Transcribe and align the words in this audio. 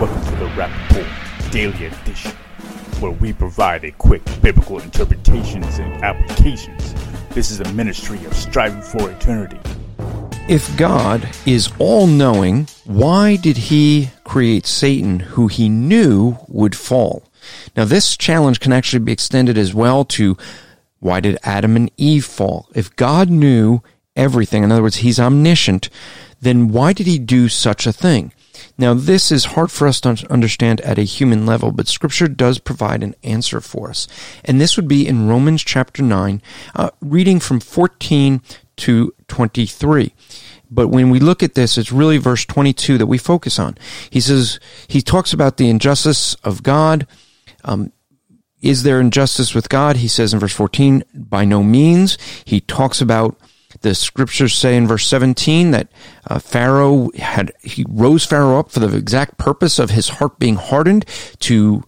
Welcome 0.00 0.24
to 0.24 0.36
the 0.36 0.46
Rapp 0.56 0.88
Report 0.88 1.52
Daily 1.52 1.84
Edition, 1.84 2.30
where 3.00 3.10
we 3.10 3.34
provide 3.34 3.84
a 3.84 3.92
quick 3.92 4.22
biblical 4.40 4.78
interpretations 4.78 5.78
and 5.78 6.02
applications. 6.02 6.94
This 7.34 7.50
is 7.50 7.60
a 7.60 7.70
ministry 7.74 8.24
of 8.24 8.32
striving 8.32 8.80
for 8.80 9.10
eternity. 9.10 9.58
If 10.48 10.74
God 10.78 11.28
is 11.44 11.70
all 11.78 12.06
knowing, 12.06 12.66
why 12.86 13.36
did 13.36 13.58
he 13.58 14.08
create 14.24 14.64
Satan 14.64 15.20
who 15.20 15.48
he 15.48 15.68
knew 15.68 16.38
would 16.48 16.74
fall? 16.74 17.24
Now, 17.76 17.84
this 17.84 18.16
challenge 18.16 18.58
can 18.58 18.72
actually 18.72 19.00
be 19.00 19.12
extended 19.12 19.58
as 19.58 19.74
well 19.74 20.06
to 20.06 20.38
why 21.00 21.20
did 21.20 21.36
Adam 21.42 21.76
and 21.76 21.90
Eve 21.98 22.24
fall? 22.24 22.70
If 22.74 22.96
God 22.96 23.28
knew 23.28 23.82
everything, 24.16 24.64
in 24.64 24.72
other 24.72 24.80
words, 24.80 24.96
he's 24.96 25.20
omniscient, 25.20 25.90
then 26.40 26.68
why 26.68 26.94
did 26.94 27.06
he 27.06 27.18
do 27.18 27.50
such 27.50 27.86
a 27.86 27.92
thing? 27.92 28.32
Now, 28.78 28.94
this 28.94 29.30
is 29.30 29.44
hard 29.46 29.70
for 29.70 29.86
us 29.86 30.00
to 30.02 30.26
understand 30.30 30.80
at 30.82 30.98
a 30.98 31.02
human 31.02 31.46
level, 31.46 31.72
but 31.72 31.88
Scripture 31.88 32.28
does 32.28 32.58
provide 32.58 33.02
an 33.02 33.14
answer 33.22 33.60
for 33.60 33.90
us. 33.90 34.08
And 34.44 34.60
this 34.60 34.76
would 34.76 34.88
be 34.88 35.06
in 35.06 35.28
Romans 35.28 35.62
chapter 35.62 36.02
9, 36.02 36.42
uh, 36.74 36.90
reading 37.00 37.40
from 37.40 37.60
14 37.60 38.42
to 38.76 39.14
23. 39.28 40.14
But 40.70 40.88
when 40.88 41.10
we 41.10 41.18
look 41.18 41.42
at 41.42 41.54
this, 41.54 41.76
it's 41.76 41.92
really 41.92 42.18
verse 42.18 42.44
22 42.44 42.98
that 42.98 43.06
we 43.06 43.18
focus 43.18 43.58
on. 43.58 43.76
He 44.08 44.20
says, 44.20 44.60
he 44.86 45.02
talks 45.02 45.32
about 45.32 45.56
the 45.56 45.68
injustice 45.68 46.34
of 46.44 46.62
God. 46.62 47.06
Um, 47.64 47.92
is 48.60 48.82
there 48.82 49.00
injustice 49.00 49.54
with 49.54 49.68
God? 49.68 49.96
He 49.96 50.08
says 50.08 50.32
in 50.32 50.38
verse 50.38 50.54
14, 50.54 51.02
by 51.14 51.44
no 51.44 51.62
means. 51.62 52.18
He 52.44 52.60
talks 52.60 53.00
about 53.00 53.36
the 53.82 53.94
scriptures 53.94 54.54
say 54.54 54.76
in 54.76 54.86
verse 54.86 55.06
17 55.06 55.70
that 55.70 55.88
uh, 56.28 56.38
Pharaoh 56.38 57.10
had, 57.16 57.52
he 57.62 57.84
rose 57.88 58.24
Pharaoh 58.24 58.58
up 58.58 58.70
for 58.70 58.80
the 58.80 58.96
exact 58.96 59.38
purpose 59.38 59.78
of 59.78 59.90
his 59.90 60.08
heart 60.08 60.38
being 60.38 60.56
hardened 60.56 61.06
to, 61.40 61.82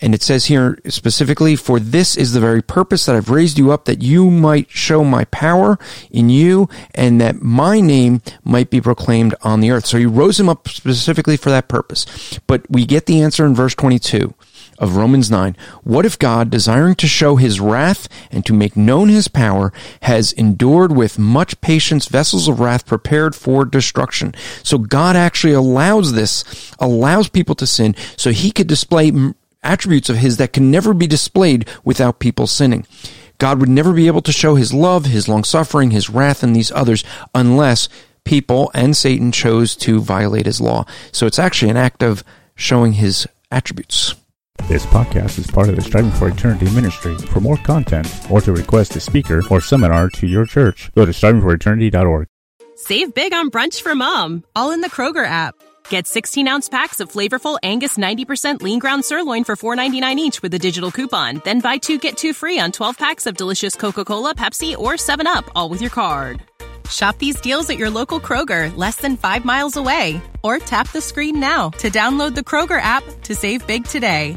and 0.00 0.14
it 0.14 0.22
says 0.22 0.46
here 0.46 0.78
specifically, 0.88 1.56
for 1.56 1.78
this 1.78 2.16
is 2.16 2.32
the 2.32 2.40
very 2.40 2.62
purpose 2.62 3.06
that 3.06 3.16
I've 3.16 3.30
raised 3.30 3.58
you 3.58 3.70
up 3.70 3.84
that 3.84 4.02
you 4.02 4.30
might 4.30 4.70
show 4.70 5.04
my 5.04 5.24
power 5.26 5.78
in 6.10 6.30
you 6.30 6.68
and 6.94 7.20
that 7.20 7.40
my 7.40 7.80
name 7.80 8.22
might 8.44 8.70
be 8.70 8.80
proclaimed 8.80 9.34
on 9.42 9.60
the 9.60 9.70
earth. 9.70 9.86
So 9.86 9.98
he 9.98 10.06
rose 10.06 10.38
him 10.40 10.48
up 10.48 10.68
specifically 10.68 11.36
for 11.36 11.50
that 11.50 11.68
purpose. 11.68 12.40
But 12.46 12.68
we 12.70 12.84
get 12.84 13.06
the 13.06 13.22
answer 13.22 13.46
in 13.46 13.54
verse 13.54 13.74
22 13.74 14.34
of 14.78 14.96
Romans 14.96 15.30
9. 15.30 15.56
What 15.82 16.06
if 16.06 16.18
God, 16.18 16.50
desiring 16.50 16.94
to 16.96 17.06
show 17.06 17.36
his 17.36 17.60
wrath 17.60 18.08
and 18.30 18.44
to 18.46 18.52
make 18.52 18.76
known 18.76 19.08
his 19.08 19.28
power, 19.28 19.72
has 20.02 20.32
endured 20.32 20.96
with 20.96 21.18
much 21.18 21.60
patience 21.60 22.06
vessels 22.06 22.48
of 22.48 22.60
wrath 22.60 22.86
prepared 22.86 23.34
for 23.34 23.64
destruction? 23.64 24.34
So 24.62 24.78
God 24.78 25.16
actually 25.16 25.52
allows 25.52 26.12
this, 26.12 26.72
allows 26.78 27.28
people 27.28 27.54
to 27.56 27.66
sin 27.66 27.94
so 28.16 28.30
he 28.30 28.50
could 28.50 28.66
display 28.66 29.12
attributes 29.62 30.08
of 30.08 30.16
his 30.16 30.36
that 30.36 30.52
can 30.52 30.70
never 30.70 30.94
be 30.94 31.06
displayed 31.06 31.68
without 31.84 32.20
people 32.20 32.46
sinning. 32.46 32.86
God 33.38 33.60
would 33.60 33.68
never 33.68 33.92
be 33.92 34.06
able 34.06 34.22
to 34.22 34.32
show 34.32 34.54
his 34.54 34.72
love, 34.72 35.04
his 35.04 35.28
long 35.28 35.44
suffering, 35.44 35.90
his 35.90 36.08
wrath, 36.08 36.42
and 36.42 36.56
these 36.56 36.72
others 36.72 37.04
unless 37.34 37.88
people 38.24 38.70
and 38.74 38.96
Satan 38.96 39.32
chose 39.32 39.76
to 39.76 40.00
violate 40.00 40.46
his 40.46 40.60
law. 40.60 40.84
So 41.12 41.26
it's 41.26 41.38
actually 41.38 41.70
an 41.70 41.76
act 41.76 42.02
of 42.02 42.24
showing 42.54 42.94
his 42.94 43.26
attributes. 43.50 44.14
This 44.68 44.84
podcast 44.86 45.38
is 45.38 45.46
part 45.46 45.68
of 45.68 45.76
the 45.76 45.80
Striving 45.80 46.10
for 46.10 46.26
Eternity 46.26 46.68
ministry. 46.74 47.16
For 47.16 47.38
more 47.38 47.56
content 47.58 48.08
or 48.28 48.40
to 48.40 48.52
request 48.52 48.96
a 48.96 49.00
speaker 49.00 49.40
or 49.48 49.60
seminar 49.60 50.08
to 50.10 50.26
your 50.26 50.44
church, 50.44 50.90
go 50.96 51.06
to 51.06 51.12
strivingforeternity.org. 51.12 52.26
Save 52.74 53.14
big 53.14 53.32
on 53.32 53.52
brunch 53.52 53.80
for 53.80 53.94
mom, 53.94 54.42
all 54.56 54.72
in 54.72 54.80
the 54.80 54.90
Kroger 54.90 55.24
app. 55.24 55.54
Get 55.88 56.08
16 56.08 56.48
ounce 56.48 56.68
packs 56.68 56.98
of 56.98 57.12
flavorful 57.12 57.58
Angus 57.62 57.96
90% 57.96 58.60
lean 58.60 58.80
ground 58.80 59.04
sirloin 59.04 59.44
for 59.44 59.54
$4.99 59.54 60.16
each 60.16 60.42
with 60.42 60.52
a 60.54 60.58
digital 60.58 60.90
coupon. 60.90 61.40
Then 61.44 61.60
buy 61.60 61.78
two 61.78 61.98
get 61.98 62.16
two 62.16 62.32
free 62.32 62.58
on 62.58 62.72
12 62.72 62.98
packs 62.98 63.26
of 63.26 63.36
delicious 63.36 63.76
Coca 63.76 64.04
Cola, 64.04 64.34
Pepsi, 64.34 64.76
or 64.76 64.94
7UP, 64.94 65.48
all 65.54 65.68
with 65.68 65.80
your 65.80 65.90
card. 65.90 66.42
Shop 66.90 67.16
these 67.18 67.40
deals 67.40 67.70
at 67.70 67.78
your 67.78 67.90
local 67.90 68.18
Kroger, 68.18 68.76
less 68.76 68.96
than 68.96 69.16
five 69.16 69.44
miles 69.44 69.76
away. 69.76 70.20
Or 70.42 70.58
tap 70.58 70.90
the 70.90 71.00
screen 71.00 71.38
now 71.38 71.70
to 71.78 71.88
download 71.88 72.34
the 72.34 72.42
Kroger 72.42 72.80
app 72.80 73.04
to 73.22 73.34
save 73.36 73.64
big 73.68 73.84
today. 73.84 74.36